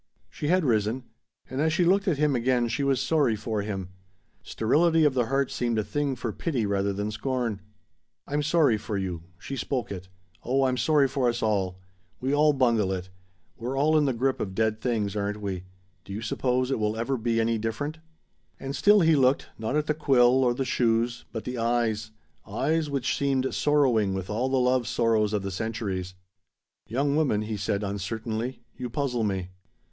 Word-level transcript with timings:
She 0.31 0.47
had 0.47 0.65
risen. 0.65 1.03
And 1.47 1.61
as 1.61 1.71
she 1.71 1.85
looked 1.85 2.07
at 2.07 2.17
him 2.17 2.35
again 2.35 2.67
she 2.69 2.83
was 2.83 2.99
sorry 2.99 3.35
for 3.35 3.61
him. 3.61 3.89
Sterility 4.41 5.03
of 5.05 5.13
the 5.13 5.27
heart 5.27 5.51
seemed 5.51 5.77
a 5.77 5.83
thing 5.83 6.15
for 6.15 6.33
pity 6.33 6.65
rather 6.65 6.91
than 6.91 7.11
scorn. 7.11 7.61
"I'm 8.25 8.41
sorry 8.41 8.79
for 8.79 8.97
you," 8.97 9.21
she 9.37 9.55
spoke 9.55 9.91
it. 9.91 10.07
"Oh 10.43 10.63
I'm 10.63 10.75
sorry 10.75 11.07
for 11.07 11.29
us 11.29 11.43
all! 11.43 11.77
We 12.19 12.33
all 12.33 12.51
bungle 12.51 12.91
it! 12.91 13.11
We're 13.55 13.77
all 13.77 13.95
in 13.95 14.05
the 14.05 14.13
grip 14.13 14.39
of 14.39 14.55
dead 14.55 14.81
things, 14.81 15.15
aren't 15.15 15.39
we? 15.39 15.65
Do 16.03 16.13
you 16.13 16.23
suppose 16.23 16.71
it 16.71 16.79
will 16.79 16.97
ever 16.97 17.15
be 17.15 17.39
any 17.39 17.59
different?" 17.59 17.99
And 18.59 18.75
still 18.75 19.01
he 19.01 19.15
looked, 19.15 19.49
not 19.59 19.75
at 19.75 19.85
the 19.85 19.93
quill 19.93 20.43
or 20.43 20.55
the 20.55 20.65
shoes, 20.65 21.25
but 21.31 21.43
the 21.43 21.59
eyes, 21.59 22.09
eyes 22.47 22.89
which 22.89 23.15
seemed 23.15 23.53
sorrowing 23.53 24.15
with 24.15 24.31
all 24.31 24.49
the 24.49 24.57
love 24.57 24.87
sorrows 24.87 25.31
of 25.31 25.43
the 25.43 25.51
centuries. 25.51 26.15
"Young 26.87 27.15
woman," 27.15 27.43
he 27.43 27.55
said 27.55 27.83
uncertainly, 27.83 28.63
"you 28.75 28.89
puzzle 28.89 29.23
me." 29.23 29.49